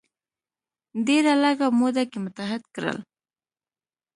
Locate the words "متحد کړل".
2.25-2.97